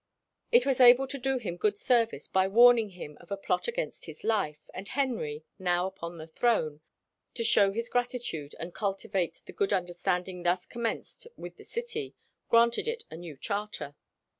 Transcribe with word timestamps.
It 0.51 0.65
was 0.65 0.79
able 0.81 1.05
to 1.09 1.19
do 1.19 1.37
him 1.37 1.57
good 1.57 1.77
service 1.77 2.27
by 2.27 2.47
warning 2.47 2.89
him 2.89 3.19
of 3.21 3.29
a 3.29 3.37
plot 3.37 3.67
against 3.67 4.05
his 4.05 4.23
life, 4.23 4.67
and 4.73 4.87
Henry, 4.89 5.45
now 5.59 5.85
upon 5.85 6.17
the 6.17 6.25
throne, 6.25 6.81
to 7.35 7.43
show 7.43 7.71
his 7.71 7.87
gratitude, 7.87 8.55
and 8.57 8.73
"cultivate 8.73 9.43
the 9.45 9.53
good 9.53 9.71
understanding 9.71 10.41
thus 10.41 10.65
commenced 10.65 11.27
with 11.37 11.57
the 11.57 11.63
city, 11.63 12.15
granted 12.49 12.87
it 12.87 13.03
a 13.11 13.15
new 13.15 13.37
charter." 13.37 13.93